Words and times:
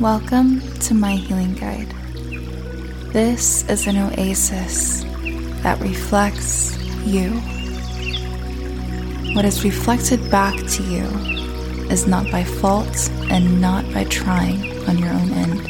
Welcome 0.00 0.60
to 0.80 0.92
my 0.92 1.12
healing 1.12 1.54
guide. 1.54 1.88
This 3.12 3.62
is 3.70 3.86
an 3.86 3.96
oasis 3.96 5.04
that 5.62 5.80
reflects 5.80 6.76
you. 7.04 7.30
What 9.36 9.44
is 9.44 9.62
reflected 9.62 10.28
back 10.32 10.56
to 10.56 10.82
you 10.82 11.04
is 11.92 12.08
not 12.08 12.28
by 12.32 12.42
fault 12.42 13.08
and 13.30 13.60
not 13.60 13.84
by 13.94 14.02
trying 14.04 14.76
on 14.88 14.98
your 14.98 15.10
own 15.10 15.30
end. 15.30 15.60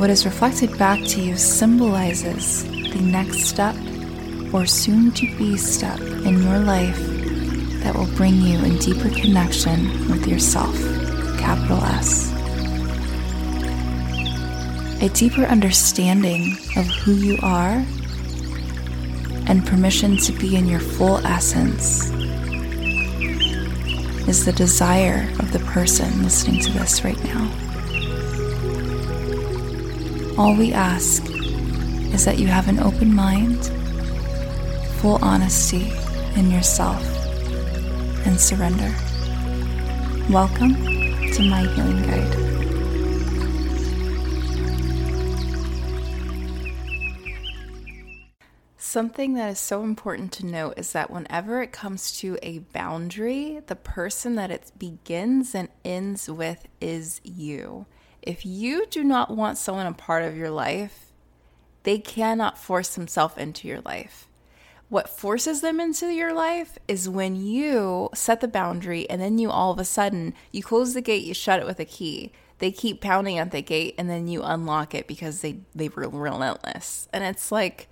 What 0.00 0.10
is 0.10 0.24
reflected 0.24 0.76
back 0.78 0.98
to 1.10 1.22
you 1.22 1.36
symbolizes 1.36 2.64
the 2.64 3.00
next 3.00 3.44
step 3.44 3.76
or 4.52 4.66
soon 4.66 5.12
to 5.12 5.38
be 5.38 5.56
step 5.56 6.00
in 6.00 6.42
your 6.42 6.58
life 6.58 6.98
that 7.84 7.94
will 7.94 8.12
bring 8.16 8.40
you 8.40 8.58
in 8.58 8.78
deeper 8.78 9.10
connection 9.10 10.10
with 10.10 10.26
yourself, 10.26 10.76
capital 11.42 11.82
S. 11.82 12.30
A 15.02 15.08
deeper 15.08 15.42
understanding 15.42 16.52
of 16.76 16.86
who 16.86 17.14
you 17.14 17.36
are 17.42 17.84
and 19.48 19.66
permission 19.66 20.16
to 20.18 20.32
be 20.32 20.54
in 20.54 20.68
your 20.68 20.78
full 20.78 21.18
essence 21.26 22.10
is 24.28 24.44
the 24.44 24.52
desire 24.52 25.28
of 25.40 25.52
the 25.52 25.58
person 25.74 26.22
listening 26.22 26.60
to 26.60 26.70
this 26.70 27.02
right 27.02 27.20
now. 27.24 27.50
All 30.38 30.56
we 30.56 30.72
ask 30.72 31.28
is 32.14 32.24
that 32.24 32.38
you 32.38 32.46
have 32.46 32.68
an 32.68 32.78
open 32.78 33.12
mind, 33.12 33.66
full 35.00 35.18
honesty 35.20 35.92
in 36.36 36.52
yourself, 36.52 37.02
and 38.24 38.40
surrender. 38.40 38.94
Welcome 40.30 40.91
to 41.32 41.42
my 41.44 41.62
healing 41.62 42.02
guide. 42.02 42.52
Something 48.76 49.32
that 49.34 49.52
is 49.52 49.58
so 49.58 49.82
important 49.82 50.30
to 50.32 50.44
note 50.44 50.74
is 50.76 50.92
that 50.92 51.10
whenever 51.10 51.62
it 51.62 51.72
comes 51.72 52.12
to 52.18 52.38
a 52.42 52.58
boundary, 52.58 53.62
the 53.66 53.76
person 53.76 54.34
that 54.34 54.50
it 54.50 54.72
begins 54.76 55.54
and 55.54 55.70
ends 55.82 56.28
with 56.28 56.68
is 56.82 57.22
you. 57.24 57.86
If 58.20 58.44
you 58.44 58.84
do 58.84 59.02
not 59.02 59.34
want 59.34 59.56
someone 59.56 59.86
a 59.86 59.94
part 59.94 60.24
of 60.24 60.36
your 60.36 60.50
life, 60.50 61.12
they 61.84 61.96
cannot 61.96 62.58
force 62.58 62.94
themselves 62.94 63.38
into 63.38 63.66
your 63.66 63.80
life. 63.80 64.28
What 64.92 65.08
forces 65.08 65.62
them 65.62 65.80
into 65.80 66.08
your 66.08 66.34
life 66.34 66.76
is 66.86 67.08
when 67.08 67.34
you 67.34 68.10
set 68.12 68.42
the 68.42 68.46
boundary 68.46 69.08
and 69.08 69.22
then 69.22 69.38
you 69.38 69.50
all 69.50 69.72
of 69.72 69.78
a 69.78 69.86
sudden 69.86 70.34
you 70.50 70.62
close 70.62 70.92
the 70.92 71.00
gate, 71.00 71.24
you 71.24 71.32
shut 71.32 71.60
it 71.60 71.64
with 71.64 71.80
a 71.80 71.86
key. 71.86 72.30
They 72.58 72.72
keep 72.72 73.00
pounding 73.00 73.38
at 73.38 73.52
the 73.52 73.62
gate 73.62 73.94
and 73.96 74.10
then 74.10 74.28
you 74.28 74.42
unlock 74.42 74.94
it 74.94 75.06
because 75.06 75.40
they 75.40 75.60
they 75.74 75.88
were 75.88 76.10
relentless. 76.10 77.08
And 77.10 77.24
it's 77.24 77.50
like 77.50 77.88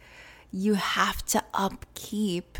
you 0.52 0.74
have 0.74 1.24
to 1.28 1.42
upkeep 1.54 2.58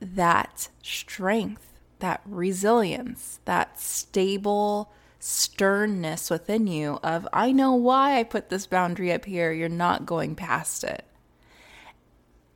that 0.00 0.68
strength, 0.80 1.80
that 1.98 2.20
resilience, 2.24 3.40
that 3.46 3.80
stable 3.80 4.92
sternness 5.18 6.30
within 6.30 6.68
you 6.68 7.00
of 7.02 7.26
I 7.32 7.50
know 7.50 7.74
why 7.74 8.16
I 8.16 8.22
put 8.22 8.48
this 8.48 8.68
boundary 8.68 9.12
up 9.12 9.24
here, 9.24 9.50
you're 9.50 9.68
not 9.68 10.06
going 10.06 10.36
past 10.36 10.84
it. 10.84 11.04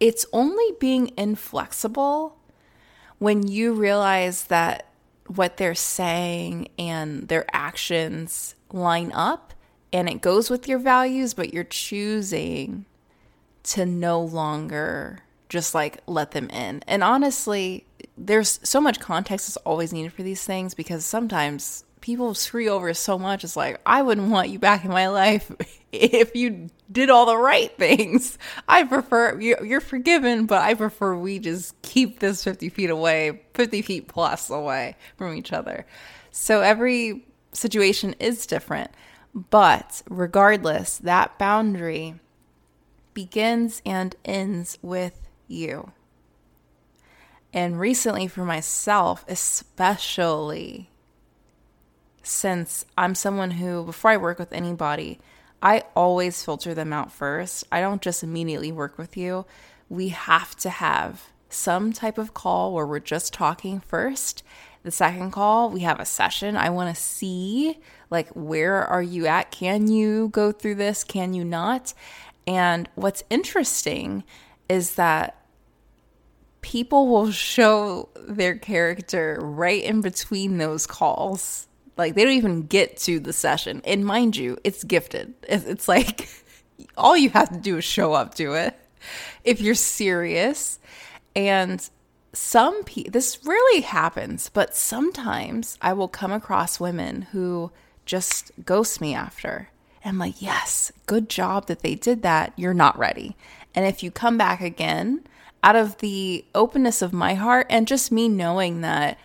It's 0.01 0.27
only 0.33 0.75
being 0.79 1.13
inflexible 1.17 2.37
when 3.19 3.47
you 3.47 3.75
realize 3.75 4.45
that 4.45 4.87
what 5.27 5.57
they're 5.57 5.75
saying 5.75 6.69
and 6.79 7.29
their 7.29 7.45
actions 7.53 8.55
line 8.73 9.13
up 9.13 9.53
and 9.93 10.09
it 10.09 10.21
goes 10.21 10.51
with 10.51 10.69
your 10.69 10.79
values, 10.79 11.35
but 11.35 11.53
you're 11.53 11.65
choosing 11.65 12.85
to 13.65 13.87
no 13.87 14.21
longer 14.21 15.21
just 15.49 15.75
like 15.75 15.99
let 16.07 16.33
them 16.33 16.49
in. 16.51 16.83
And 16.87 17.03
honestly, 17.03 17.87
there's 18.17 18.61
so 18.63 18.81
much 18.81 19.01
context 19.01 19.49
is 19.49 19.57
always 19.59 19.93
needed 19.93 20.13
for 20.13 20.23
these 20.23 20.45
things 20.45 20.75
because 20.75 21.05
sometimes 21.05 21.85
people 22.01 22.35
screw 22.35 22.69
over 22.69 22.93
so 22.95 23.19
much. 23.19 23.45
It's 23.45 23.57
like, 23.57 23.81
I 23.85 24.03
wouldn't 24.03 24.31
want 24.31 24.49
you 24.49 24.59
back 24.59 24.85
in 24.85 24.91
my 24.91 25.09
life 25.09 25.51
if 25.93 26.35
you 26.35 26.69
did 26.91 27.11
all 27.11 27.27
the 27.27 27.37
right 27.37 27.77
things. 27.77 28.39
I 28.69 28.85
prefer, 28.85 29.39
you're 29.41 29.81
forgiven, 29.81 30.47
but 30.47 30.63
I 30.63 30.75
prefer 30.75 31.17
we 31.17 31.39
just 31.39 31.81
keep 31.83 32.21
this 32.21 32.45
50 32.45 32.69
feet 32.69 32.91
away, 32.91 33.43
50 33.55 33.83
feet 33.83 34.09
plus 34.09 34.51
away 34.51 34.97
from 35.17 35.35
each 35.35 35.53
other. 35.53 35.87
So 36.31 36.61
every 36.61 37.27
situation 37.53 38.15
is 38.19 38.47
different. 38.47 38.91
But 39.35 40.03
regardless, 40.09 40.99
that 40.99 41.39
boundary 41.39 42.15
begins 43.15 43.83
and 43.85 44.15
ends 44.25 44.79
with 44.83 45.29
you. 45.47 45.93
And 47.53 47.81
recently, 47.81 48.29
for 48.29 48.45
myself, 48.45 49.25
especially, 49.27 50.91
since 52.29 52.85
I'm 52.97 53.15
someone 53.15 53.53
who, 53.53 53.85
before 53.85 54.11
I 54.11 54.19
work 54.19 54.39
with 54.39 54.53
anybody, 54.53 55.19
I 55.63 55.85
always 55.97 56.45
filter 56.45 56.75
them 56.75 56.93
out 56.93 57.11
first. 57.11 57.65
I 57.73 57.81
don't 57.81 58.03
just 58.03 58.23
immediately 58.23 58.71
work 58.71 58.99
with 58.99 59.17
you. 59.17 59.47
We 59.89 60.09
have 60.09 60.55
to 60.57 60.71
have 60.71 61.31
some 61.49 61.93
type 61.93 62.19
of 62.19 62.35
call 62.35 62.75
where 62.75 62.87
we're 62.87 63.01
just 63.01 63.33
talking 63.33 63.81
first. 63.81 64.43
The 64.83 64.91
second 64.91 65.33
call, 65.33 65.71
we 65.71 65.81
have 65.81 65.99
a 65.99 66.05
session. 66.05 66.57
I 66.57 66.69
want 66.71 66.95
to 66.95 67.03
see 67.03 67.79
like 68.11 68.29
where 68.31 68.85
are 68.85 69.03
you 69.03 69.27
at? 69.27 69.51
Can 69.51 69.89
you 69.89 70.29
go 70.29 70.53
through 70.53 70.77
this? 70.77 71.05
Can 71.05 71.33
you 71.33 71.45
not? 71.45 71.95
And 72.47 72.89
what's 72.95 73.25
interesting 73.31 74.23
is 74.69 74.95
that 74.97 75.43
people 76.61 77.09
will 77.09 77.31
show 77.33 78.11
their 78.29 78.57
character 78.57 79.39
right 79.41 79.83
in 79.83 80.03
between 80.03 80.59
those 80.59 80.87
calls 80.87 81.69
like 81.99 82.15
they 82.15 82.25
don't 82.25 82.35
even 82.35 82.63
get 82.63 82.97
to 82.99 83.21
the 83.21 83.33
session. 83.33 83.83
And 83.85 84.07
mind 84.07 84.37
you, 84.37 84.57
it's 84.65 84.85
gifted. 84.85 85.35
It's 85.43 85.89
like 85.89 86.29
all 86.97 87.17
you 87.17 87.31
have 87.31 87.51
to 87.51 87.59
do 87.59 87.79
is 87.79 87.85
show 87.85 88.13
up 88.13 88.35
to 88.37 88.55
it 88.55 88.79
if 89.45 89.61
you're 89.61 89.75
serious. 89.75 90.79
And 91.35 91.87
some 92.33 92.85
people, 92.85 93.11
this 93.11 93.45
rarely 93.45 93.81
happens, 93.81 94.49
but 94.49 94.77
sometimes 94.77 95.77
I 95.83 95.93
will 95.93 96.09
come 96.09 96.33
across 96.33 96.81
women 96.81 97.23
who 97.33 97.73
just 98.07 98.53
ghost 98.65 99.01
me 99.01 99.15
after. 99.15 99.69
And 100.03 100.15
I'm 100.15 100.19
like, 100.19 100.41
yes, 100.41 100.93
good 101.07 101.29
job 101.29 101.67
that 101.67 101.81
they 101.81 101.95
did 101.95 102.23
that. 102.23 102.53
You're 102.57 102.75
not 102.75 102.99
ready. 102.99 103.37
And 103.75 103.85
if 103.85 104.03
you 104.03 104.11
come 104.11 104.39
back 104.39 104.61
again, 104.61 105.25
out 105.63 105.77
of 105.77 105.99
the 105.99 106.45
openness 106.55 107.03
of 107.03 107.13
my 107.13 107.35
heart 107.35 107.67
and 107.69 107.89
just 107.89 108.13
me 108.13 108.29
knowing 108.29 108.81
that 108.83 109.19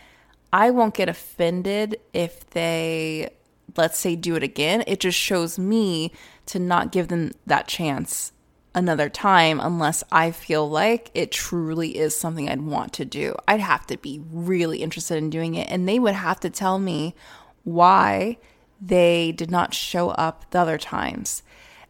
I 0.53 0.69
won't 0.69 0.93
get 0.93 1.09
offended 1.09 1.99
if 2.13 2.47
they, 2.51 3.31
let's 3.75 3.97
say, 3.97 4.15
do 4.15 4.35
it 4.35 4.43
again. 4.43 4.83
It 4.85 4.99
just 4.99 5.17
shows 5.17 5.57
me 5.57 6.11
to 6.45 6.59
not 6.59 6.91
give 6.91 7.07
them 7.07 7.31
that 7.47 7.67
chance 7.67 8.31
another 8.75 9.09
time 9.09 9.59
unless 9.59 10.03
I 10.11 10.29
feel 10.29 10.69
like 10.69 11.09
it 11.15 11.31
truly 11.31 11.97
is 11.97 12.15
something 12.15 12.47
I'd 12.47 12.61
want 12.61 12.93
to 12.93 13.05
do. 13.05 13.35
I'd 13.47 13.61
have 13.61 13.87
to 13.87 13.97
be 13.97 14.21
really 14.31 14.83
interested 14.83 15.17
in 15.17 15.31
doing 15.31 15.55
it, 15.55 15.69
and 15.71 15.89
they 15.89 15.97
would 15.97 16.13
have 16.13 16.39
to 16.41 16.51
tell 16.51 16.77
me 16.77 17.15
why 17.63 18.37
they 18.79 19.31
did 19.31 19.49
not 19.49 19.73
show 19.73 20.09
up 20.09 20.51
the 20.51 20.59
other 20.59 20.77
times. 20.77 21.41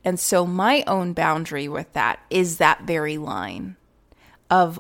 And 0.06 0.18
so, 0.18 0.46
my 0.46 0.86
own 0.88 1.12
boundary 1.12 1.68
with 1.68 1.92
that 1.94 2.20
is 2.30 2.58
that 2.58 2.84
very 2.84 3.18
line 3.18 3.76
of 4.50 4.80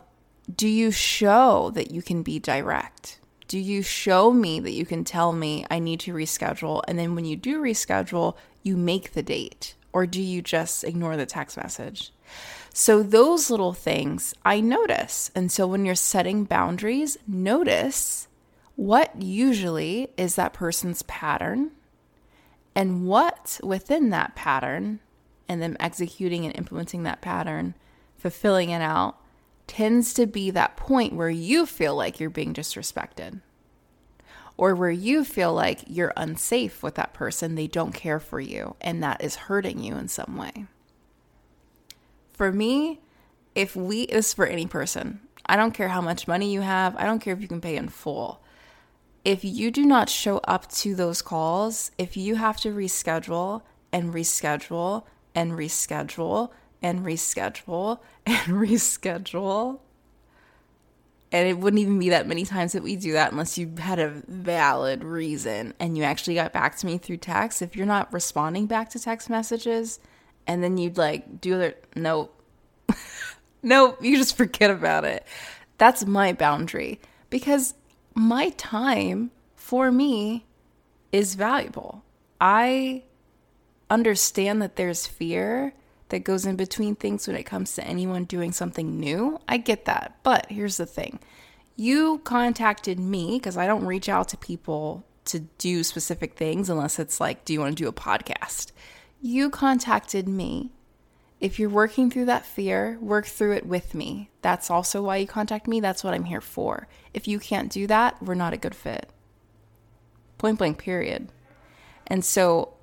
do 0.54 0.68
you 0.68 0.92
show 0.92 1.72
that 1.72 1.92
you 1.92 2.02
can 2.02 2.24
be 2.24 2.40
direct? 2.40 3.20
Do 3.48 3.60
you 3.60 3.82
show 3.82 4.32
me 4.32 4.60
that 4.60 4.72
you 4.72 4.86
can 4.86 5.04
tell 5.04 5.32
me 5.34 5.66
I 5.70 5.80
need 5.80 6.00
to 6.02 6.14
reschedule? 6.14 6.82
And 6.88 6.98
then 6.98 7.16
when 7.16 7.26
you 7.26 7.36
do 7.36 7.62
reschedule, 7.62 8.36
you 8.62 8.78
make 8.78 9.14
the 9.14 9.24
date, 9.24 9.76
or 9.92 10.06
do 10.08 10.22
you 10.22 10.42
just 10.42 10.84
ignore 10.84 11.18
the 11.18 11.26
text 11.26 11.58
message? 11.58 12.12
So, 12.74 13.04
those 13.04 13.52
little 13.52 13.74
things 13.74 14.34
I 14.44 14.60
notice. 14.60 15.30
And 15.36 15.52
so, 15.52 15.68
when 15.68 15.86
you're 15.86 15.96
setting 15.96 16.46
boundaries, 16.46 17.18
notice 17.28 18.28
what 18.76 19.22
usually 19.22 20.10
is 20.18 20.36
that 20.36 20.54
person's 20.54 21.04
pattern 21.04 21.72
and 22.74 23.06
what 23.06 23.60
within 23.62 24.10
that 24.10 24.36
pattern 24.36 25.00
and 25.48 25.62
them 25.62 25.78
executing 25.80 26.46
and 26.46 26.58
implementing 26.58 27.04
that 27.04 27.22
pattern, 27.22 27.76
fulfilling 28.18 28.72
it 28.72 28.82
out, 28.82 29.18
tends 29.68 30.14
to 30.14 30.26
be 30.26 30.52
that 30.52 30.78
point 30.78 31.14
where 31.14 31.30
you 31.30 31.66
feel 31.66 31.96
like 31.96 32.20
you're 32.20 32.30
being 32.30 32.54
disrespected 32.54 33.42
or 34.56 34.76
where 34.76 34.92
you 34.92 35.24
feel 35.24 35.52
like 35.52 35.84
you're 35.88 36.14
unsafe 36.16 36.84
with 36.84 36.96
that 36.96 37.14
person, 37.14 37.56
they 37.56 37.66
don't 37.66 37.94
care 37.94 38.20
for 38.20 38.40
you, 38.40 38.76
and 38.82 39.02
that 39.02 39.24
is 39.24 39.36
hurting 39.36 39.80
you 39.80 39.96
in 39.96 40.08
some 40.08 40.38
way. 40.38 40.66
For 42.34 42.52
me, 42.52 43.00
if 43.56 43.76
we, 43.76 44.04
is 44.04 44.32
for 44.34 44.46
any 44.46 44.68
person, 44.68 45.22
I 45.46 45.56
don't 45.56 45.74
care 45.74 45.88
how 45.88 46.02
much 46.02 46.28
money 46.28 46.54
you 46.54 46.62
have, 46.62 46.96
I 46.98 47.06
don't 47.06 47.20
care 47.20 47.34
if 47.34 47.42
you 47.42 47.48
can 47.48 47.62
pay 47.62 47.78
in 47.78 47.90
full. 47.90 48.44
if 49.26 49.44
you 49.44 49.72
do 49.72 49.86
not 49.86 50.10
show 50.10 50.38
up 50.40 50.70
to 50.70 50.96
those 50.96 51.22
calls, 51.22 51.92
if 51.98 52.18
you 52.18 52.36
have 52.36 52.58
to 52.62 52.74
reschedule 52.74 53.62
and 53.92 54.14
reschedule 54.14 55.04
and 55.34 55.54
reschedule 55.54 56.50
and 56.84 57.06
reschedule 57.06 58.00
and 58.28 58.38
reschedule, 58.38 59.80
and 61.32 61.48
it 61.48 61.58
wouldn't 61.58 61.82
even 61.82 61.98
be 61.98 62.10
that 62.10 62.28
many 62.28 62.46
times 62.46 62.74
that 62.74 62.84
we 62.84 62.96
do 62.96 63.14
that 63.14 63.32
unless 63.32 63.58
you 63.58 63.74
had 63.80 63.98
a 63.98 64.10
valid 64.28 65.04
reason 65.04 65.74
and 65.80 65.98
you 65.98 66.04
actually 66.04 66.36
got 66.36 66.54
back 66.54 66.78
to 66.78 66.86
me 66.86 67.00
through 67.00 67.18
text. 67.18 67.64
If 67.64 67.76
you're 67.76 67.88
not 67.88 68.14
responding 68.14 68.68
back 68.68 68.90
to 68.92 69.00
text 69.00 69.32
messages 69.32 70.00
and 70.46 70.64
then 70.64 70.78
you'd 70.78 70.98
like 70.98 71.42
do 71.42 71.56
other, 71.56 71.76
nope. 71.96 72.40
nope, 73.64 73.98
you 74.04 74.16
just 74.18 74.38
forget 74.38 74.70
about 74.70 75.06
it. 75.06 75.26
That's 75.80 76.06
my 76.06 76.34
boundary 76.34 77.02
because 77.32 77.74
my 78.14 78.50
time 78.50 79.32
for 79.56 79.92
me 79.92 80.46
is 81.12 81.34
valuable. 81.34 82.04
I 82.40 83.04
understand 83.90 84.62
that 84.62 84.76
there's 84.76 85.08
fear 85.08 85.74
that 86.14 86.24
goes 86.24 86.46
in 86.46 86.56
between 86.56 86.96
things 86.96 87.28
when 87.28 87.36
it 87.36 87.44
comes 87.44 87.74
to 87.74 87.84
anyone 87.84 88.24
doing 88.26 88.52
something 88.52 89.00
new. 89.00 89.40
I 89.48 89.58
get 89.58 89.86
that. 89.86 90.16
But 90.22 90.46
here's 90.48 90.78
the 90.78 90.86
thing 90.86 91.20
you 91.76 92.22
contacted 92.24 93.00
me 93.00 93.40
because 93.40 93.58
I 93.58 93.66
don't 93.66 93.88
reach 93.88 94.08
out 94.08 94.28
to 94.28 94.38
people 94.38 95.04
to 95.26 95.40
do 95.40 95.84
specific 95.84 96.36
things 96.36 96.70
unless 96.70 97.00
it's 97.00 97.20
like, 97.20 97.46
do 97.46 97.54
you 97.54 97.60
want 97.60 97.76
to 97.76 97.84
do 97.84 97.90
a 97.90 97.94
podcast? 97.94 98.74
You 99.24 99.50
contacted 99.50 100.28
me. 100.28 100.72
If 101.40 101.58
you're 101.58 101.68
working 101.68 102.12
through 102.12 102.26
that 102.26 102.46
fear, 102.46 103.00
work 103.02 103.26
through 103.26 103.54
it 103.54 103.66
with 103.66 103.96
me. 103.96 104.30
That's 104.44 104.70
also 104.70 105.02
why 105.02 105.18
you 105.18 105.26
contact 105.26 105.68
me. 105.68 105.80
That's 105.80 106.04
what 106.04 106.14
I'm 106.14 106.26
here 106.26 106.42
for. 106.42 106.88
If 107.12 107.28
you 107.28 107.40
can't 107.40 107.72
do 107.72 107.88
that, 107.88 108.22
we're 108.22 108.36
not 108.36 108.54
a 108.54 108.58
good 108.58 108.76
fit. 108.76 109.10
Point 110.38 110.60
blank, 110.60 110.78
period. 110.78 111.30
And 112.06 112.24
so 112.24 112.76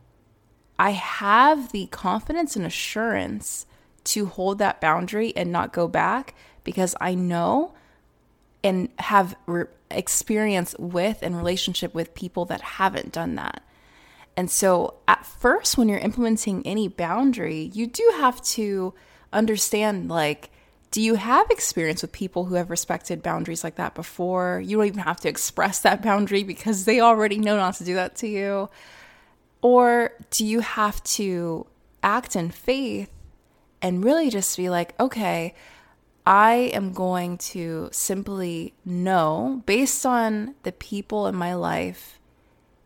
I 0.80 0.92
have 0.92 1.72
the 1.72 1.88
confidence 1.88 2.56
and 2.56 2.64
assurance 2.64 3.66
to 4.04 4.24
hold 4.24 4.56
that 4.58 4.80
boundary 4.80 5.36
and 5.36 5.52
not 5.52 5.74
go 5.74 5.86
back 5.86 6.34
because 6.64 6.94
I 6.98 7.14
know 7.14 7.74
and 8.64 8.88
have 8.98 9.36
re- 9.44 9.66
experience 9.90 10.74
with 10.78 11.18
and 11.20 11.36
relationship 11.36 11.94
with 11.94 12.14
people 12.14 12.46
that 12.46 12.62
haven't 12.62 13.12
done 13.12 13.34
that. 13.34 13.62
And 14.38 14.50
so 14.50 14.94
at 15.06 15.26
first 15.26 15.76
when 15.76 15.90
you're 15.90 15.98
implementing 15.98 16.66
any 16.66 16.88
boundary, 16.88 17.70
you 17.74 17.86
do 17.86 18.14
have 18.16 18.40
to 18.42 18.94
understand 19.34 20.08
like 20.08 20.48
do 20.92 21.02
you 21.02 21.16
have 21.16 21.50
experience 21.50 22.00
with 22.00 22.10
people 22.10 22.46
who 22.46 22.54
have 22.54 22.70
respected 22.70 23.22
boundaries 23.22 23.62
like 23.62 23.76
that 23.76 23.94
before? 23.94 24.62
You 24.64 24.78
don't 24.78 24.86
even 24.86 25.00
have 25.00 25.20
to 25.20 25.28
express 25.28 25.80
that 25.80 26.00
boundary 26.02 26.42
because 26.42 26.86
they 26.86 27.00
already 27.00 27.36
know 27.36 27.58
not 27.58 27.74
to 27.74 27.84
do 27.84 27.96
that 27.96 28.16
to 28.16 28.26
you. 28.26 28.70
Or 29.62 30.12
do 30.30 30.44
you 30.44 30.60
have 30.60 31.02
to 31.04 31.66
act 32.02 32.34
in 32.36 32.50
faith 32.50 33.10
and 33.82 34.04
really 34.04 34.30
just 34.30 34.56
be 34.56 34.70
like, 34.70 34.98
okay, 34.98 35.54
I 36.26 36.70
am 36.74 36.92
going 36.92 37.38
to 37.38 37.88
simply 37.92 38.74
know 38.84 39.62
based 39.66 40.04
on 40.06 40.54
the 40.62 40.72
people 40.72 41.26
in 41.26 41.34
my 41.34 41.54
life 41.54 42.18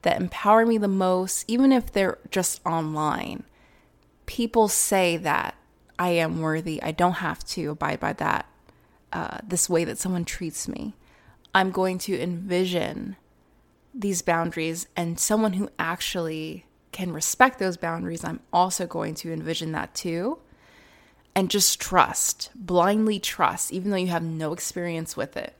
that 0.02 0.20
empower 0.20 0.66
me 0.66 0.78
the 0.78 0.88
most, 0.88 1.44
even 1.48 1.72
if 1.72 1.90
they're 1.92 2.18
just 2.30 2.60
online. 2.64 3.44
People 4.26 4.68
say 4.68 5.16
that 5.16 5.54
I 5.98 6.10
am 6.10 6.40
worthy. 6.40 6.82
I 6.82 6.92
don't 6.92 7.14
have 7.14 7.44
to 7.44 7.70
abide 7.70 8.00
by 8.00 8.12
that, 8.14 8.46
uh, 9.12 9.38
this 9.46 9.68
way 9.68 9.84
that 9.84 9.98
someone 9.98 10.24
treats 10.24 10.68
me. 10.68 10.94
I'm 11.54 11.70
going 11.70 11.98
to 11.98 12.20
envision 12.20 13.16
these 13.94 14.22
boundaries 14.22 14.86
and 14.96 15.18
someone 15.18 15.54
who 15.54 15.68
actually 15.78 16.66
can 16.92 17.12
respect 17.12 17.58
those 17.58 17.76
boundaries, 17.76 18.24
I'm 18.24 18.40
also 18.52 18.86
going 18.86 19.14
to 19.16 19.32
envision 19.32 19.72
that 19.72 19.94
too. 19.94 20.38
And 21.34 21.50
just 21.50 21.80
trust, 21.80 22.50
blindly 22.54 23.18
trust, 23.18 23.72
even 23.72 23.90
though 23.90 23.96
you 23.96 24.06
have 24.08 24.22
no 24.22 24.52
experience 24.52 25.16
with 25.16 25.36
it. 25.36 25.54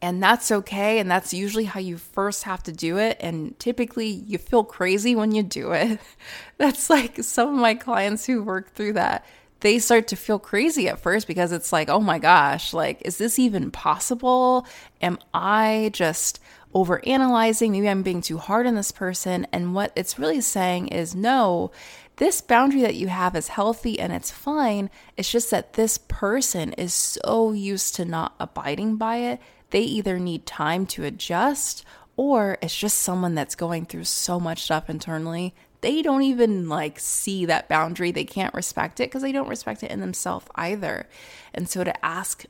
And 0.00 0.22
that's 0.22 0.52
okay. 0.52 1.00
And 1.00 1.10
that's 1.10 1.34
usually 1.34 1.64
how 1.64 1.80
you 1.80 1.98
first 1.98 2.44
have 2.44 2.62
to 2.64 2.72
do 2.72 2.98
it. 2.98 3.16
And 3.20 3.58
typically 3.58 4.06
you 4.06 4.38
feel 4.38 4.62
crazy 4.62 5.16
when 5.16 5.32
you 5.32 5.42
do 5.42 5.72
it. 5.72 5.98
That's 6.58 6.88
like 6.88 7.22
some 7.24 7.48
of 7.48 7.60
my 7.60 7.74
clients 7.74 8.24
who 8.24 8.42
work 8.42 8.72
through 8.74 8.92
that. 8.92 9.26
They 9.60 9.78
start 9.78 10.08
to 10.08 10.16
feel 10.16 10.38
crazy 10.38 10.88
at 10.88 11.00
first 11.00 11.26
because 11.26 11.52
it's 11.52 11.72
like, 11.72 11.88
oh 11.88 12.00
my 12.00 12.18
gosh, 12.18 12.72
like, 12.72 13.02
is 13.04 13.18
this 13.18 13.38
even 13.38 13.70
possible? 13.70 14.66
Am 15.02 15.18
I 15.34 15.90
just 15.92 16.40
over 16.74 17.04
analyzing? 17.06 17.72
Maybe 17.72 17.88
I'm 17.88 18.02
being 18.02 18.20
too 18.20 18.38
hard 18.38 18.66
on 18.66 18.74
this 18.74 18.92
person. 18.92 19.46
And 19.52 19.74
what 19.74 19.92
it's 19.96 20.18
really 20.18 20.40
saying 20.40 20.88
is, 20.88 21.14
no, 21.14 21.72
this 22.16 22.40
boundary 22.40 22.82
that 22.82 22.94
you 22.94 23.08
have 23.08 23.34
is 23.34 23.48
healthy 23.48 23.98
and 23.98 24.12
it's 24.12 24.30
fine. 24.30 24.90
It's 25.16 25.30
just 25.30 25.50
that 25.50 25.72
this 25.72 25.98
person 25.98 26.72
is 26.74 26.94
so 26.94 27.52
used 27.52 27.94
to 27.96 28.04
not 28.04 28.34
abiding 28.38 28.96
by 28.96 29.16
it 29.16 29.40
they 29.70 29.82
either 29.82 30.18
need 30.18 30.46
time 30.46 30.86
to 30.86 31.04
adjust 31.04 31.84
or 32.16 32.58
it's 32.62 32.76
just 32.76 32.98
someone 32.98 33.34
that's 33.34 33.54
going 33.54 33.86
through 33.86 34.04
so 34.04 34.40
much 34.40 34.62
stuff 34.62 34.90
internally. 34.90 35.54
They 35.80 36.02
don't 36.02 36.22
even 36.22 36.68
like 36.68 36.98
see 36.98 37.46
that 37.46 37.68
boundary. 37.68 38.10
They 38.10 38.24
can't 38.24 38.54
respect 38.54 39.00
it 39.00 39.10
because 39.10 39.22
they 39.22 39.32
don't 39.32 39.48
respect 39.48 39.82
it 39.82 39.90
in 39.90 40.00
themselves 40.00 40.46
either. 40.56 41.08
And 41.54 41.68
so 41.68 41.84
to 41.84 42.04
ask 42.04 42.44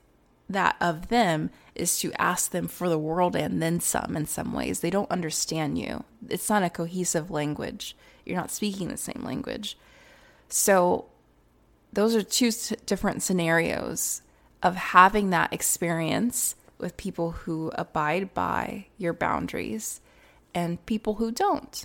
that 0.48 0.76
of 0.80 1.08
them 1.08 1.50
is 1.75 1.98
to 1.98 2.12
ask 2.14 2.50
them 2.50 2.69
for 2.69 2.88
the 2.88 2.98
world 2.98 3.36
and 3.36 3.62
then 3.62 3.80
some 3.80 4.16
in 4.16 4.26
some 4.26 4.52
ways. 4.52 4.80
They 4.80 4.90
don't 4.90 5.10
understand 5.10 5.78
you. 5.78 6.04
It's 6.28 6.48
not 6.48 6.62
a 6.62 6.70
cohesive 6.70 7.30
language. 7.30 7.94
You're 8.25 8.36
not 8.36 8.50
speaking 8.50 8.88
the 8.88 8.96
same 8.96 9.22
language. 9.25 9.76
So, 10.48 11.06
those 11.92 12.14
are 12.14 12.22
two 12.22 12.50
different 12.86 13.22
scenarios 13.22 14.22
of 14.62 14.76
having 14.76 15.31
that 15.31 15.52
experience 15.52 16.54
with 16.78 16.96
people 16.96 17.32
who 17.32 17.70
abide 17.74 18.34
by 18.34 18.86
your 18.98 19.12
boundaries 19.12 20.00
and 20.54 20.84
people 20.86 21.14
who 21.14 21.31
don't. 21.31 21.84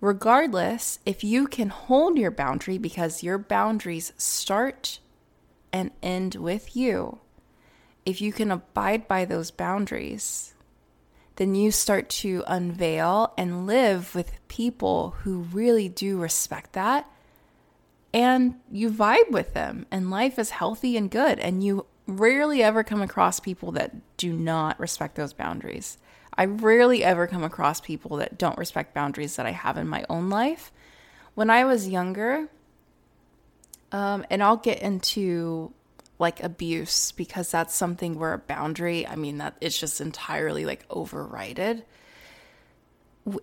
Regardless, 0.00 0.98
if 1.06 1.24
you 1.24 1.46
can 1.46 1.70
hold 1.70 2.18
your 2.18 2.30
boundary 2.30 2.78
because 2.78 3.22
your 3.22 3.38
boundaries 3.38 4.12
start 4.16 4.98
and 5.72 5.90
end 6.02 6.34
with 6.34 6.76
you, 6.76 7.20
if 8.04 8.20
you 8.20 8.32
can 8.32 8.50
abide 8.50 9.08
by 9.08 9.24
those 9.24 9.50
boundaries, 9.50 10.54
then 11.36 11.54
you 11.54 11.70
start 11.70 12.08
to 12.08 12.44
unveil 12.46 13.32
and 13.36 13.66
live 13.66 14.14
with 14.14 14.38
people 14.48 15.16
who 15.22 15.40
really 15.40 15.88
do 15.88 16.18
respect 16.18 16.72
that 16.74 17.10
and 18.12 18.54
you 18.70 18.90
vibe 18.90 19.30
with 19.30 19.52
them 19.52 19.84
and 19.90 20.10
life 20.10 20.38
is 20.38 20.50
healthy 20.50 20.96
and 20.96 21.10
good 21.10 21.38
and 21.38 21.62
you 21.62 21.84
rarely 22.06 22.62
ever 22.62 22.82
come 22.82 23.02
across 23.02 23.40
people 23.40 23.72
that 23.72 23.94
do 24.16 24.32
not 24.32 24.78
respect 24.80 25.16
those 25.16 25.32
boundaries. 25.32 25.98
I 26.38 26.44
rarely 26.44 27.02
ever 27.02 27.26
come 27.26 27.44
across 27.44 27.80
people 27.80 28.18
that 28.18 28.38
don't 28.38 28.58
respect 28.58 28.94
boundaries 28.94 29.36
that 29.36 29.46
I 29.46 29.52
have 29.52 29.78
in 29.78 29.88
my 29.88 30.04
own 30.08 30.28
life. 30.28 30.70
When 31.34 31.50
I 31.50 31.64
was 31.64 31.88
younger, 31.88 32.48
um, 33.92 34.24
and 34.30 34.42
I'll 34.42 34.56
get 34.56 34.80
into 34.80 35.72
like 36.18 36.42
abuse 36.42 37.12
because 37.12 37.50
that's 37.50 37.74
something 37.74 38.18
where 38.18 38.32
a 38.32 38.38
boundary, 38.38 39.06
I 39.06 39.16
mean, 39.16 39.38
that 39.38 39.56
it's 39.60 39.78
just 39.78 40.00
entirely 40.00 40.64
like 40.64 40.88
overrided. 40.88 41.82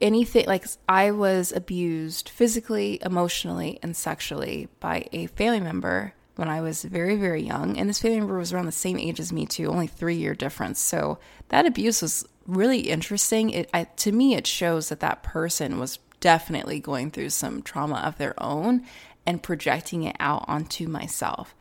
Anything 0.01 0.45
like 0.47 0.65
I 0.87 1.11
was 1.11 1.51
abused 1.51 2.29
physically, 2.29 2.99
emotionally, 3.05 3.79
and 3.83 3.95
sexually 3.95 4.69
by 4.79 5.07
a 5.11 5.27
family 5.27 5.59
member 5.59 6.13
when 6.35 6.47
I 6.47 6.61
was 6.61 6.83
very, 6.83 7.15
very 7.15 7.43
young. 7.43 7.77
And 7.77 7.89
this 7.89 7.99
family 7.99 8.19
member 8.19 8.37
was 8.37 8.53
around 8.53 8.65
the 8.65 8.71
same 8.71 8.97
age 8.97 9.19
as 9.19 9.33
me, 9.33 9.45
too, 9.45 9.67
only 9.67 9.87
three 9.87 10.15
year 10.15 10.33
difference. 10.33 10.79
So 10.79 11.19
that 11.49 11.65
abuse 11.65 12.01
was 12.01 12.25
really 12.45 12.81
interesting. 12.81 13.49
It, 13.49 13.69
I, 13.73 13.85
to 13.97 14.11
me, 14.11 14.35
it 14.35 14.47
shows 14.47 14.89
that 14.89 14.99
that 14.99 15.23
person 15.23 15.79
was 15.79 15.99
definitely 16.19 16.79
going 16.79 17.11
through 17.11 17.29
some 17.29 17.61
trauma 17.61 18.01
of 18.05 18.17
their 18.17 18.33
own 18.41 18.85
and 19.25 19.43
projecting 19.43 20.03
it 20.03 20.15
out 20.19 20.45
onto 20.47 20.87
myself. 20.87 21.55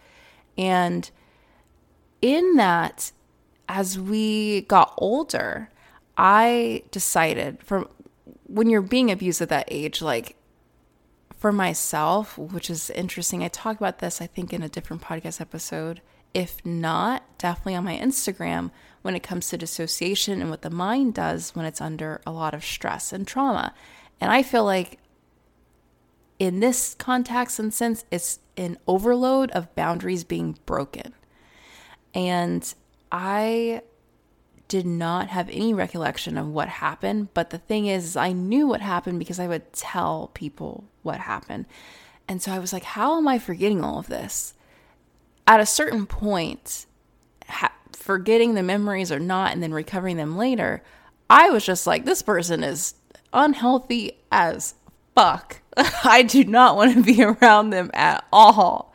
And 0.57 1.11
in 2.21 2.57
that, 2.57 3.13
as 3.69 3.99
we 3.99 4.63
got 4.63 4.95
older, 4.99 5.71
I 6.17 6.83
decided 6.91 7.63
from 7.63 7.89
when 8.47 8.69
you're 8.69 8.83
being 8.83 9.11
abused 9.11 9.41
at 9.41 9.49
that 9.49 9.69
age, 9.69 10.03
like 10.03 10.37
for 11.37 11.53
myself, 11.53 12.39
which 12.39 12.71
is 12.71 12.91
interesting. 12.91 13.43
I 13.43 13.49
talk 13.49 13.77
about 13.77 13.99
this, 13.99 14.21
I 14.21 14.27
think, 14.27 14.53
in 14.53 14.63
a 14.63 14.69
different 14.69 15.03
podcast 15.03 15.41
episode. 15.41 16.01
If 16.35 16.65
not, 16.65 17.23
definitely 17.39 17.75
on 17.75 17.85
my 17.85 17.97
Instagram 17.97 18.71
when 19.03 19.15
it 19.15 19.23
comes 19.23 19.49
to 19.49 19.59
dissociation 19.59 20.41
and 20.41 20.51
what 20.51 20.63
the 20.63 20.71
mind 20.71 21.15
does 21.15 21.55
when 21.55 21.67
it's 21.67 21.81
under 21.81 22.21
a 22.27 22.33
lot 22.33 22.55
of 22.55 22.65
stress 22.65 23.13
and 23.13 23.27
trauma. 23.27 23.75
And 24.21 24.31
I 24.31 24.43
feel 24.43 24.65
like 24.65 24.99
in 26.39 26.61
this 26.61 26.95
context 26.95 27.59
and 27.59 27.73
sense, 27.75 28.05
it's 28.11 28.39
an 28.57 28.79
overload 28.87 29.51
of 29.51 29.75
boundaries 29.75 30.25
being 30.25 30.59
broken. 30.67 31.13
And 32.15 32.73
I 33.11 33.83
did 34.69 34.87
not 34.87 35.29
have 35.29 35.51
any 35.51 35.75
recollection 35.75 36.39
of 36.39 36.49
what 36.49 36.69
happened. 36.69 37.29
But 37.35 37.51
the 37.51 37.59
thing 37.59 37.87
is, 37.87 38.17
I 38.17 38.33
knew 38.33 38.67
what 38.67 38.81
happened 38.81 39.19
because 39.19 39.39
I 39.39 39.47
would 39.47 39.73
tell 39.73 40.31
people 40.33 40.85
what 41.03 41.21
happened. 41.21 41.67
And 42.27 42.41
so 42.41 42.53
I 42.53 42.59
was 42.59 42.73
like, 42.73 42.85
how 42.85 43.19
am 43.19 43.29
I 43.29 43.39
forgetting 43.39 43.85
all 43.85 43.99
of 43.99 44.07
this? 44.07 44.55
At 45.47 45.61
a 45.61 45.67
certain 45.67 46.07
point, 46.07 46.87
ha- 47.49 47.75
forgetting 47.93 48.55
the 48.55 48.63
memories 48.63 49.11
or 49.13 49.19
not, 49.19 49.53
and 49.53 49.63
then 49.63 49.73
recovering 49.73 50.17
them 50.17 50.37
later, 50.37 50.83
I 51.29 51.51
was 51.51 51.65
just 51.65 51.87
like, 51.87 52.05
this 52.05 52.23
person 52.23 52.63
is 52.63 52.95
unhealthy 53.33 54.13
as 54.31 54.75
fuck. 55.15 55.61
I 56.05 56.23
do 56.23 56.45
not 56.45 56.77
want 56.77 56.95
to 56.95 57.03
be 57.03 57.23
around 57.23 57.71
them 57.71 57.91
at 57.95 58.25
all. 58.33 58.93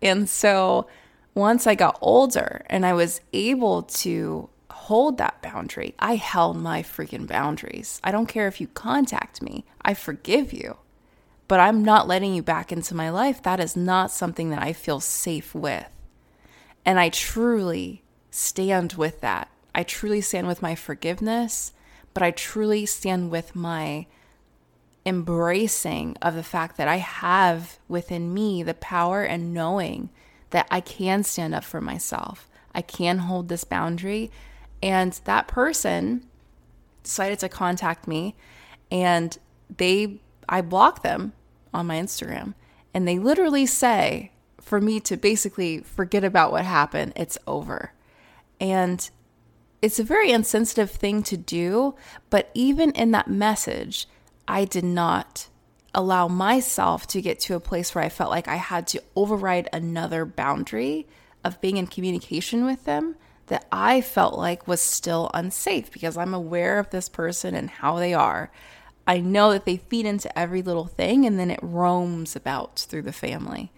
And 0.00 0.28
so 0.28 0.86
once 1.34 1.66
I 1.66 1.74
got 1.74 1.98
older 2.00 2.64
and 2.66 2.86
I 2.86 2.92
was 2.92 3.20
able 3.32 3.82
to 3.82 4.48
hold 4.70 5.18
that 5.18 5.42
boundary, 5.42 5.94
I 5.98 6.16
held 6.16 6.56
my 6.56 6.82
freaking 6.82 7.26
boundaries. 7.26 8.00
I 8.04 8.12
don't 8.12 8.26
care 8.26 8.46
if 8.46 8.60
you 8.60 8.68
contact 8.68 9.42
me, 9.42 9.64
I 9.82 9.94
forgive 9.94 10.52
you, 10.52 10.76
but 11.48 11.60
I'm 11.60 11.84
not 11.84 12.08
letting 12.08 12.34
you 12.34 12.42
back 12.42 12.72
into 12.72 12.94
my 12.94 13.10
life. 13.10 13.42
That 13.42 13.60
is 13.60 13.76
not 13.76 14.10
something 14.10 14.50
that 14.50 14.62
I 14.62 14.72
feel 14.72 15.00
safe 15.00 15.54
with. 15.54 15.88
And 16.84 16.98
I 16.98 17.08
truly 17.08 18.02
stand 18.30 18.94
with 18.94 19.20
that. 19.20 19.48
I 19.74 19.82
truly 19.82 20.20
stand 20.20 20.46
with 20.46 20.62
my 20.62 20.74
forgiveness, 20.74 21.72
but 22.12 22.22
I 22.22 22.30
truly 22.30 22.86
stand 22.86 23.30
with 23.30 23.54
my 23.56 24.06
embracing 25.06 26.16
of 26.22 26.34
the 26.34 26.42
fact 26.42 26.76
that 26.76 26.88
I 26.88 26.96
have 26.96 27.78
within 27.88 28.32
me 28.32 28.62
the 28.62 28.74
power 28.74 29.22
and 29.22 29.52
knowing 29.52 30.10
that 30.50 30.66
I 30.70 30.80
can 30.80 31.24
stand 31.24 31.54
up 31.54 31.64
for 31.64 31.80
myself. 31.80 32.48
I 32.74 32.82
can 32.82 33.18
hold 33.18 33.48
this 33.48 33.64
boundary. 33.64 34.30
And 34.82 35.18
that 35.24 35.48
person 35.48 36.26
decided 37.02 37.38
to 37.40 37.48
contact 37.48 38.08
me 38.08 38.34
and 38.90 39.36
they 39.76 40.20
I 40.48 40.60
block 40.60 41.02
them 41.02 41.32
on 41.72 41.86
my 41.86 41.96
Instagram 41.96 42.54
and 42.92 43.06
they 43.06 43.18
literally 43.18 43.66
say 43.66 44.30
for 44.60 44.80
me 44.80 45.00
to 45.00 45.16
basically 45.16 45.80
forget 45.80 46.24
about 46.24 46.50
what 46.50 46.64
happened, 46.64 47.12
it's 47.16 47.36
over. 47.46 47.92
And 48.60 49.08
it's 49.82 49.98
a 49.98 50.04
very 50.04 50.30
insensitive 50.30 50.90
thing 50.90 51.22
to 51.24 51.36
do, 51.36 51.94
but 52.30 52.50
even 52.54 52.92
in 52.92 53.10
that 53.10 53.28
message, 53.28 54.08
I 54.48 54.64
did 54.64 54.84
not 54.84 55.48
allow 55.94 56.28
myself 56.28 57.06
to 57.08 57.20
get 57.20 57.38
to 57.40 57.54
a 57.54 57.60
place 57.60 57.94
where 57.94 58.04
I 58.04 58.08
felt 58.08 58.30
like 58.30 58.48
I 58.48 58.56
had 58.56 58.86
to 58.88 59.02
override 59.14 59.68
another 59.72 60.24
boundary 60.24 61.06
of 61.44 61.60
being 61.60 61.76
in 61.76 61.86
communication 61.86 62.64
with 62.64 62.84
them 62.84 63.16
that 63.46 63.66
I 63.70 64.00
felt 64.00 64.38
like 64.38 64.66
was 64.66 64.80
still 64.80 65.30
unsafe 65.34 65.92
because 65.92 66.16
I'm 66.16 66.32
aware 66.32 66.78
of 66.78 66.90
this 66.90 67.08
person 67.08 67.54
and 67.54 67.68
how 67.68 67.96
they 67.96 68.14
are. 68.14 68.50
I 69.06 69.18
know 69.18 69.52
that 69.52 69.64
they 69.64 69.76
feed 69.76 70.06
into 70.06 70.36
every 70.38 70.62
little 70.62 70.86
thing 70.86 71.26
and 71.26 71.38
then 71.38 71.50
it 71.50 71.60
roams 71.62 72.34
about 72.34 72.86
through 72.88 73.02
the 73.02 73.12
family. 73.12 73.72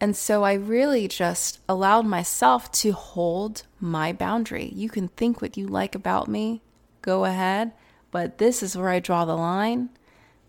And 0.00 0.16
so 0.16 0.44
I 0.44 0.52
really 0.52 1.08
just 1.08 1.58
allowed 1.68 2.06
myself 2.06 2.70
to 2.72 2.92
hold 2.92 3.64
my 3.80 4.12
boundary. 4.12 4.70
You 4.74 4.88
can 4.88 5.08
think 5.08 5.42
what 5.42 5.56
you 5.56 5.66
like 5.66 5.94
about 5.94 6.28
me, 6.28 6.62
go 7.02 7.24
ahead, 7.24 7.72
but 8.10 8.38
this 8.38 8.62
is 8.62 8.76
where 8.76 8.90
I 8.90 9.00
draw 9.00 9.24
the 9.24 9.36
line 9.36 9.90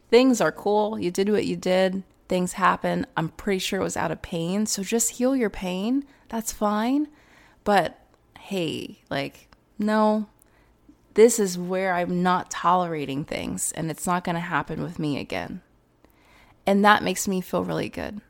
things 0.09 0.41
are 0.41 0.51
cool. 0.51 0.99
You 0.99 1.11
did 1.11 1.29
what 1.29 1.45
you 1.45 1.55
did. 1.55 2.03
Things 2.27 2.53
happen. 2.53 3.05
I'm 3.17 3.29
pretty 3.29 3.59
sure 3.59 3.79
it 3.79 3.83
was 3.83 3.97
out 3.97 4.11
of 4.11 4.21
pain. 4.21 4.65
So 4.65 4.83
just 4.83 5.11
heal 5.11 5.35
your 5.35 5.49
pain. 5.49 6.05
That's 6.29 6.51
fine. 6.51 7.07
But 7.63 7.99
hey, 8.39 9.01
like, 9.09 9.47
no, 9.77 10.27
this 11.13 11.39
is 11.39 11.57
where 11.57 11.93
I'm 11.93 12.23
not 12.23 12.51
tolerating 12.51 13.25
things 13.25 13.71
and 13.73 13.89
it's 13.89 14.07
not 14.07 14.23
going 14.23 14.35
to 14.35 14.39
happen 14.39 14.81
with 14.81 14.99
me 14.99 15.17
again. 15.19 15.61
And 16.65 16.85
that 16.85 17.03
makes 17.03 17.27
me 17.27 17.41
feel 17.41 17.63
really 17.63 17.89
good. 17.89 18.21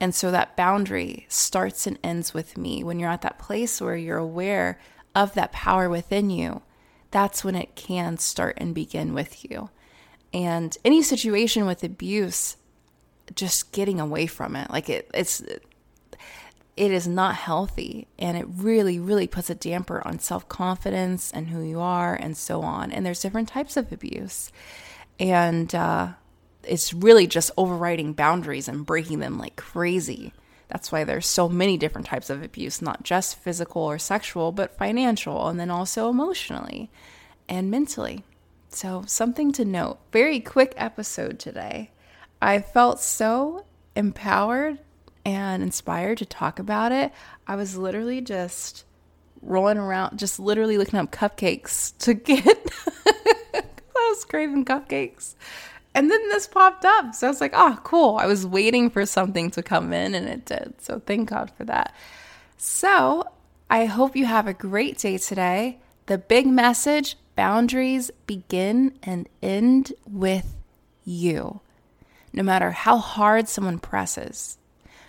And 0.00 0.14
so 0.14 0.30
that 0.30 0.56
boundary 0.56 1.26
starts 1.28 1.86
and 1.86 1.98
ends 2.04 2.32
with 2.32 2.56
me. 2.56 2.84
When 2.84 3.00
you're 3.00 3.10
at 3.10 3.22
that 3.22 3.38
place 3.38 3.80
where 3.80 3.96
you're 3.96 4.18
aware 4.18 4.78
of 5.14 5.34
that 5.34 5.52
power 5.52 5.88
within 5.88 6.30
you, 6.30 6.62
that's 7.10 7.42
when 7.42 7.54
it 7.54 7.74
can 7.74 8.18
start 8.18 8.54
and 8.58 8.74
begin 8.74 9.14
with 9.14 9.44
you. 9.50 9.70
And 10.32 10.76
any 10.84 11.02
situation 11.02 11.66
with 11.66 11.82
abuse, 11.82 12.56
just 13.34 13.72
getting 13.72 13.98
away 13.98 14.26
from 14.26 14.54
it. 14.54 14.70
Like 14.70 14.88
it 14.88 15.10
it's 15.14 15.42
it 16.78 16.92
is 16.92 17.08
not 17.08 17.34
healthy 17.34 18.06
and 18.20 18.36
it 18.36 18.46
really 18.48 19.00
really 19.00 19.26
puts 19.26 19.50
a 19.50 19.54
damper 19.54 20.00
on 20.06 20.20
self-confidence 20.20 21.32
and 21.32 21.48
who 21.48 21.60
you 21.62 21.80
are 21.80 22.14
and 22.14 22.36
so 22.36 22.62
on. 22.62 22.92
And 22.92 23.04
there's 23.04 23.20
different 23.20 23.48
types 23.48 23.76
of 23.76 23.90
abuse. 23.90 24.52
And 25.18 25.74
uh, 25.74 26.10
it's 26.62 26.94
really 26.94 27.26
just 27.26 27.50
overriding 27.56 28.12
boundaries 28.12 28.68
and 28.68 28.86
breaking 28.86 29.18
them 29.18 29.38
like 29.38 29.56
crazy. 29.56 30.32
That's 30.68 30.92
why 30.92 31.02
there's 31.02 31.26
so 31.26 31.48
many 31.48 31.76
different 31.76 32.06
types 32.06 32.30
of 32.30 32.44
abuse 32.44 32.80
not 32.80 33.02
just 33.02 33.40
physical 33.40 33.82
or 33.82 33.98
sexual 33.98 34.52
but 34.52 34.78
financial 34.78 35.48
and 35.48 35.58
then 35.58 35.70
also 35.70 36.08
emotionally 36.08 36.90
and 37.48 37.72
mentally. 37.72 38.22
So, 38.70 39.02
something 39.06 39.50
to 39.52 39.64
note. 39.64 39.98
Very 40.12 40.38
quick 40.40 40.74
episode 40.76 41.38
today. 41.38 41.90
I 42.40 42.60
felt 42.60 43.00
so 43.00 43.64
empowered 43.96 44.78
and 45.28 45.62
inspired 45.62 46.16
to 46.16 46.24
talk 46.24 46.58
about 46.58 46.90
it. 46.90 47.12
I 47.46 47.54
was 47.54 47.76
literally 47.76 48.22
just 48.22 48.86
rolling 49.42 49.76
around, 49.76 50.18
just 50.18 50.40
literally 50.40 50.78
looking 50.78 50.98
up 50.98 51.12
cupcakes 51.12 51.96
to 51.98 52.14
get. 52.14 52.46
I 53.06 53.62
was 53.94 54.24
craving 54.24 54.64
cupcakes. 54.64 55.34
And 55.94 56.10
then 56.10 56.28
this 56.30 56.46
popped 56.46 56.86
up. 56.86 57.14
So 57.14 57.26
I 57.26 57.30
was 57.30 57.42
like, 57.42 57.52
oh, 57.54 57.78
cool. 57.84 58.16
I 58.16 58.24
was 58.24 58.46
waiting 58.46 58.88
for 58.88 59.04
something 59.04 59.50
to 59.50 59.62
come 59.62 59.92
in 59.92 60.14
and 60.14 60.26
it 60.26 60.46
did. 60.46 60.74
So 60.78 61.02
thank 61.04 61.28
God 61.28 61.50
for 61.58 61.64
that. 61.64 61.94
So 62.56 63.30
I 63.68 63.84
hope 63.84 64.16
you 64.16 64.24
have 64.24 64.46
a 64.46 64.54
great 64.54 64.96
day 64.96 65.18
today. 65.18 65.78
The 66.06 66.16
big 66.16 66.46
message 66.46 67.16
boundaries 67.36 68.10
begin 68.26 68.98
and 69.02 69.28
end 69.42 69.92
with 70.06 70.56
you. 71.04 71.60
No 72.32 72.42
matter 72.42 72.70
how 72.70 72.96
hard 72.96 73.48
someone 73.48 73.78
presses, 73.78 74.57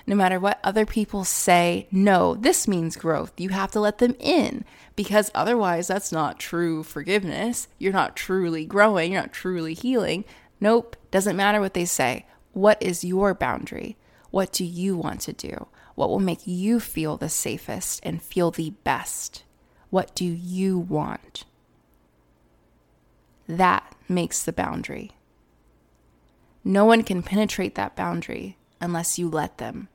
no 0.10 0.16
matter 0.16 0.40
what 0.40 0.60
other 0.64 0.88
people 0.88 1.24
say, 1.24 1.88
no, 1.92 2.34
this 2.34 2.68
means 2.68 2.96
growth. 2.96 3.32
You 3.38 3.50
have 3.50 3.70
to 3.74 3.80
let 3.80 4.00
them 4.00 4.16
in 4.20 4.66
because 4.96 5.30
otherwise, 5.36 5.88
that's 5.88 6.12
not 6.12 6.40
true 6.40 6.82
forgiveness. 6.82 7.68
You're 7.78 7.94
not 7.94 8.16
truly 8.16 8.66
growing, 8.66 9.12
you're 9.12 9.22
not 9.22 9.34
truly 9.34 9.76
healing. 9.76 10.26
Nope, 10.60 10.96
doesn't 11.12 11.36
matter 11.36 11.62
what 11.62 11.76
they 11.76 11.86
say. 11.86 12.26
What 12.54 12.82
is 12.82 13.04
your 13.04 13.36
boundary? 13.36 13.98
What 14.32 14.52
do 14.52 14.66
you 14.66 14.98
want 14.98 15.22
to 15.22 15.34
do? 15.34 15.68
What 15.94 16.10
will 16.10 16.20
make 16.20 16.48
you 16.48 16.80
feel 16.80 17.16
the 17.16 17.30
safest 17.30 18.00
and 18.02 18.20
feel 18.20 18.50
the 18.50 18.72
best? 18.84 19.44
What 19.92 20.16
do 20.16 20.26
you 20.26 20.80
want? 20.80 21.44
That 23.48 23.96
makes 24.08 24.42
the 24.42 24.54
boundary. 24.54 25.12
No 26.64 26.84
one 26.84 27.04
can 27.04 27.22
penetrate 27.22 27.76
that 27.76 27.96
boundary 27.96 28.58
unless 28.82 29.20
you 29.20 29.30
let 29.30 29.60
them. 29.60 29.88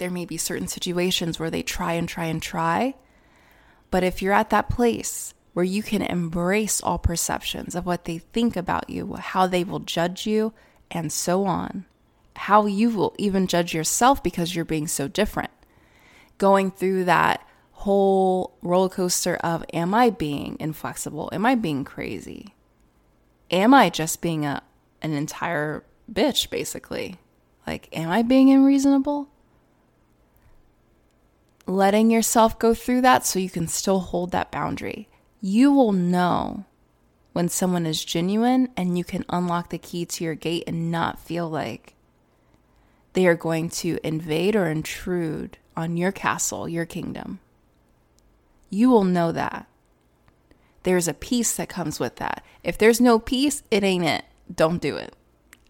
There 0.00 0.10
may 0.10 0.24
be 0.24 0.38
certain 0.38 0.66
situations 0.66 1.38
where 1.38 1.50
they 1.50 1.62
try 1.62 1.92
and 1.92 2.08
try 2.08 2.24
and 2.24 2.42
try, 2.42 2.94
but 3.90 4.02
if 4.02 4.22
you're 4.22 4.32
at 4.32 4.48
that 4.48 4.70
place 4.70 5.34
where 5.52 5.62
you 5.62 5.82
can 5.82 6.00
embrace 6.00 6.82
all 6.82 6.98
perceptions 6.98 7.74
of 7.74 7.84
what 7.84 8.06
they 8.06 8.16
think 8.16 8.56
about 8.56 8.88
you, 8.88 9.12
how 9.16 9.46
they 9.46 9.62
will 9.62 9.80
judge 9.80 10.26
you, 10.26 10.54
and 10.90 11.12
so 11.12 11.44
on, 11.44 11.84
how 12.34 12.64
you 12.64 12.88
will 12.88 13.14
even 13.18 13.46
judge 13.46 13.74
yourself 13.74 14.22
because 14.22 14.56
you're 14.56 14.64
being 14.64 14.86
so 14.86 15.06
different. 15.06 15.50
Going 16.38 16.70
through 16.70 17.04
that 17.04 17.46
whole 17.72 18.56
roller 18.62 18.88
coaster 18.88 19.36
of 19.36 19.66
am 19.74 19.92
I 19.92 20.08
being 20.08 20.56
inflexible? 20.58 21.28
Am 21.30 21.44
I 21.44 21.56
being 21.56 21.84
crazy? 21.84 22.54
Am 23.50 23.74
I 23.74 23.90
just 23.90 24.22
being 24.22 24.46
a 24.46 24.62
an 25.02 25.12
entire 25.12 25.84
bitch 26.10 26.48
basically? 26.48 27.18
Like 27.66 27.90
am 27.92 28.08
I 28.08 28.22
being 28.22 28.50
unreasonable? 28.50 29.28
Letting 31.70 32.10
yourself 32.10 32.58
go 32.58 32.74
through 32.74 33.02
that 33.02 33.24
so 33.24 33.38
you 33.38 33.50
can 33.50 33.68
still 33.68 34.00
hold 34.00 34.32
that 34.32 34.50
boundary. 34.50 35.08
You 35.40 35.72
will 35.72 35.92
know 35.92 36.64
when 37.32 37.48
someone 37.48 37.86
is 37.86 38.04
genuine 38.04 38.68
and 38.76 38.98
you 38.98 39.04
can 39.04 39.24
unlock 39.28 39.70
the 39.70 39.78
key 39.78 40.04
to 40.04 40.24
your 40.24 40.34
gate 40.34 40.64
and 40.66 40.90
not 40.90 41.20
feel 41.20 41.48
like 41.48 41.94
they 43.12 43.26
are 43.26 43.34
going 43.34 43.70
to 43.70 43.98
invade 44.02 44.56
or 44.56 44.66
intrude 44.66 45.58
on 45.76 45.96
your 45.96 46.12
castle, 46.12 46.68
your 46.68 46.86
kingdom 46.86 47.40
you 48.70 48.88
will 48.88 49.04
know 49.04 49.32
that. 49.32 49.66
There's 50.84 51.08
a 51.08 51.14
peace 51.14 51.54
that 51.56 51.68
comes 51.68 52.00
with 52.00 52.16
that. 52.16 52.42
If 52.62 52.78
there's 52.78 53.00
no 53.00 53.18
peace, 53.18 53.62
it 53.70 53.82
ain't 53.82 54.04
it. 54.04 54.24
Don't 54.54 54.80
do 54.80 54.96
it. 54.96 55.14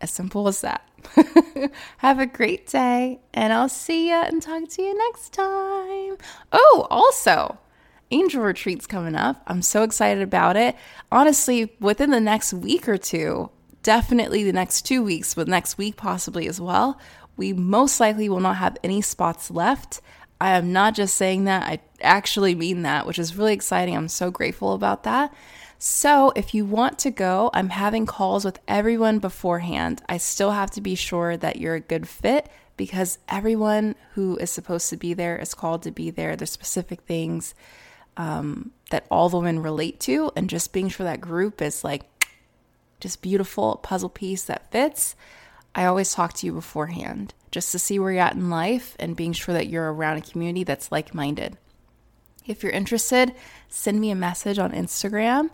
As 0.01 0.11
simple 0.11 0.47
as 0.47 0.61
that. 0.61 0.89
Have 1.99 2.19
a 2.19 2.27
great 2.27 2.67
day, 2.67 3.21
and 3.35 3.53
I'll 3.53 3.69
see 3.69 4.09
you 4.09 4.15
and 4.15 4.43
talk 4.43 4.69
to 4.69 4.83
you 4.83 4.97
next 4.97 5.33
time. 5.33 6.17
Oh, 6.53 6.87
also, 6.91 7.59
angel 8.11 8.43
retreats 8.43 8.87
coming 8.87 9.15
up. 9.15 9.43
I'm 9.47 9.63
so 9.63 9.83
excited 9.83 10.23
about 10.23 10.57
it. 10.57 10.77
Honestly, 11.13 11.75
within 11.81 12.11
the 12.11 12.21
next 12.21 12.53
week 12.53 12.89
or 12.89 12.99
two, 12.99 13.51
definitely 13.83 14.45
the 14.45 14.53
next 14.53 14.83
two 14.83 15.03
weeks, 15.03 15.35
but 15.35 15.49
next 15.49 15.79
week 15.79 15.97
possibly 15.97 16.47
as 16.47 16.61
well, 16.61 16.99
we 17.37 17.53
most 17.53 18.01
likely 18.01 18.29
will 18.29 18.41
not 18.41 18.57
have 18.57 18.77
any 18.85 19.01
spots 19.01 19.51
left. 19.51 20.01
I 20.41 20.57
am 20.57 20.73
not 20.73 20.95
just 20.95 21.17
saying 21.17 21.45
that, 21.45 21.63
I 21.65 21.81
actually 22.01 22.55
mean 22.55 22.83
that, 22.83 23.07
which 23.07 23.19
is 23.19 23.37
really 23.37 23.53
exciting. 23.53 23.97
I'm 23.97 24.09
so 24.09 24.31
grateful 24.31 24.73
about 24.73 25.05
that. 25.05 25.33
So, 25.83 26.31
if 26.37 26.53
you 26.53 26.67
want 26.67 26.99
to 26.99 27.11
go, 27.11 27.49
I'm 27.55 27.71
having 27.71 28.05
calls 28.05 28.45
with 28.45 28.61
everyone 28.69 29.19
beforehand. 29.19 30.03
I 30.11 30.19
still 30.19 30.51
have 30.51 30.71
to 30.73 30.83
be 30.83 30.95
sure 30.95 31.39
that 31.39 31.57
you're 31.57 31.77
a 31.77 31.81
good 31.81 32.07
fit 32.07 32.51
because 32.77 33.17
everyone 33.31 33.95
who 34.13 34.37
is 34.37 34.51
supposed 34.51 34.91
to 34.91 34.99
be 34.99 35.15
there 35.15 35.39
is 35.39 35.55
called 35.55 35.83
to 35.85 35.91
be 35.91 36.11
there. 36.11 36.37
There's 36.37 36.53
specific 36.53 37.01
things 37.05 37.55
um, 38.19 38.73
that 38.91 39.07
all 39.11 39.31
the 39.31 39.39
women 39.39 39.63
relate 39.63 40.01
to, 40.01 40.31
and 40.37 40.51
just 40.51 40.75
being 40.75 40.91
sure 40.91 41.05
that 41.05 41.23
group 41.23 41.63
is 41.63 41.83
like 41.83 42.03
just 43.01 43.23
beautiful 43.23 43.77
puzzle 43.77 44.11
piece 44.11 44.45
that 44.45 44.71
fits. 44.71 45.17
I 45.75 45.87
always 45.87 46.13
talk 46.13 46.35
to 46.35 46.47
you 46.47 46.53
beforehand 46.53 47.33
just 47.51 47.73
to 47.73 47.79
see 47.79 47.99
where 47.99 48.13
you're 48.13 48.21
at 48.21 48.35
in 48.35 48.51
life 48.51 48.97
and 49.01 49.17
being 49.17 49.33
sure 49.33 49.55
that 49.55 49.69
you're 49.69 49.91
around 49.91 50.19
a 50.19 50.31
community 50.31 50.63
that's 50.63 50.93
like 50.93 51.15
minded. 51.15 51.57
If 52.51 52.65
you're 52.65 52.73
interested, 52.73 53.33
send 53.69 54.01
me 54.01 54.11
a 54.11 54.17
message 54.17 54.59
on 54.59 54.73
Instagram 54.73 55.51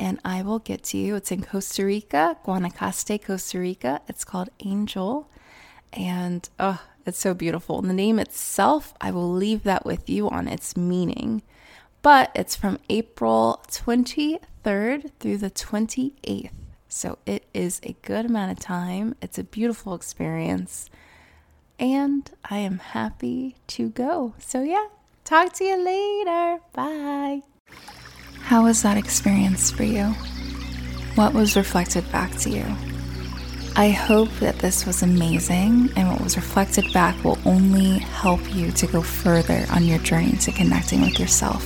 and 0.00 0.18
I 0.24 0.42
will 0.42 0.58
get 0.58 0.82
to 0.84 0.98
you. 0.98 1.14
It's 1.14 1.30
in 1.30 1.44
Costa 1.44 1.84
Rica, 1.84 2.38
Guanacaste, 2.44 3.24
Costa 3.24 3.60
Rica. 3.60 4.00
It's 4.08 4.24
called 4.24 4.48
Angel. 4.64 5.30
And 5.92 6.48
oh, 6.58 6.82
it's 7.06 7.20
so 7.20 7.34
beautiful. 7.34 7.78
And 7.78 7.88
the 7.88 7.94
name 7.94 8.18
itself, 8.18 8.94
I 9.00 9.12
will 9.12 9.32
leave 9.32 9.62
that 9.62 9.86
with 9.86 10.10
you 10.10 10.28
on 10.28 10.48
its 10.48 10.76
meaning. 10.76 11.42
But 12.02 12.32
it's 12.34 12.56
from 12.56 12.80
April 12.88 13.62
23rd 13.68 15.12
through 15.20 15.36
the 15.36 15.52
28th. 15.52 16.50
So 16.88 17.18
it 17.26 17.44
is 17.54 17.80
a 17.84 17.94
good 18.02 18.26
amount 18.26 18.50
of 18.50 18.58
time. 18.58 19.14
It's 19.22 19.38
a 19.38 19.44
beautiful 19.44 19.94
experience. 19.94 20.90
And 21.78 22.28
I 22.42 22.58
am 22.58 22.78
happy 22.78 23.54
to 23.68 23.90
go. 23.90 24.34
So, 24.40 24.62
yeah, 24.64 24.86
Talk 25.30 25.52
to 25.52 25.64
you 25.64 25.76
later. 25.76 26.58
Bye. 26.72 27.42
How 28.40 28.64
was 28.64 28.82
that 28.82 28.96
experience 28.96 29.70
for 29.70 29.84
you? 29.84 30.06
What 31.14 31.34
was 31.34 31.54
reflected 31.54 32.10
back 32.10 32.34
to 32.38 32.50
you? 32.50 32.64
I 33.76 33.90
hope 33.90 34.28
that 34.40 34.58
this 34.58 34.84
was 34.84 35.04
amazing 35.04 35.90
and 35.94 36.08
what 36.10 36.20
was 36.20 36.34
reflected 36.34 36.92
back 36.92 37.22
will 37.22 37.38
only 37.44 38.00
help 38.00 38.40
you 38.52 38.72
to 38.72 38.88
go 38.88 39.02
further 39.02 39.66
on 39.70 39.84
your 39.84 39.98
journey 39.98 40.32
to 40.38 40.50
connecting 40.50 41.00
with 41.00 41.20
yourself. 41.20 41.62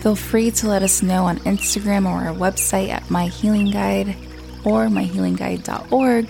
Feel 0.00 0.14
free 0.14 0.52
to 0.52 0.68
let 0.68 0.84
us 0.84 1.02
know 1.02 1.24
on 1.24 1.40
Instagram 1.40 2.06
or 2.06 2.28
our 2.28 2.32
website 2.32 2.90
at 2.90 3.10
My 3.10 3.26
Healing 3.26 3.72
Guide 3.72 4.10
or 4.64 4.86
myhealingguide.org 4.86 6.28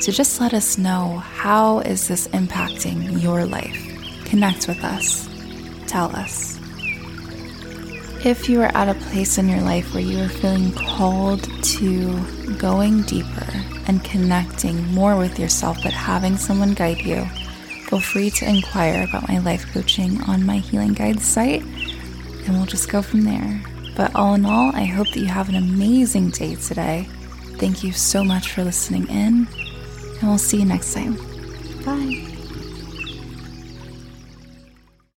to 0.00 0.10
just 0.10 0.40
let 0.40 0.54
us 0.54 0.76
know 0.76 1.18
how 1.18 1.78
is 1.78 2.08
this 2.08 2.26
impacting 2.26 3.22
your 3.22 3.46
life. 3.46 4.24
Connect 4.24 4.66
with 4.66 4.82
us 4.82 5.31
tell 5.92 6.14
us. 6.16 6.58
If 8.24 8.48
you 8.48 8.62
are 8.62 8.74
at 8.74 8.88
a 8.88 8.98
place 9.10 9.36
in 9.36 9.48
your 9.48 9.60
life 9.60 9.92
where 9.92 10.02
you 10.02 10.22
are 10.22 10.28
feeling 10.28 10.72
called 10.72 11.42
to 11.62 12.18
going 12.56 13.02
deeper 13.02 13.46
and 13.86 14.02
connecting 14.02 14.86
more 14.94 15.16
with 15.16 15.38
yourself, 15.38 15.82
but 15.82 15.92
having 15.92 16.36
someone 16.36 16.72
guide 16.72 17.02
you, 17.02 17.24
feel 17.88 18.00
free 18.00 18.30
to 18.30 18.48
inquire 18.48 19.04
about 19.04 19.28
my 19.28 19.38
life 19.38 19.66
coaching 19.74 20.22
on 20.22 20.46
my 20.46 20.58
Healing 20.58 20.94
Guide 20.94 21.20
site, 21.20 21.62
and 21.62 22.56
we'll 22.56 22.64
just 22.64 22.90
go 22.90 23.02
from 23.02 23.22
there. 23.22 23.60
But 23.94 24.14
all 24.14 24.34
in 24.34 24.46
all, 24.46 24.74
I 24.74 24.84
hope 24.84 25.08
that 25.08 25.20
you 25.20 25.26
have 25.26 25.50
an 25.50 25.56
amazing 25.56 26.30
day 26.30 26.54
today. 26.54 27.06
Thank 27.58 27.84
you 27.84 27.92
so 27.92 28.24
much 28.24 28.50
for 28.52 28.64
listening 28.64 29.08
in, 29.08 29.46
and 30.20 30.22
we'll 30.22 30.38
see 30.38 30.60
you 30.60 30.64
next 30.64 30.94
time. 30.94 31.16
Bye. 31.84 32.31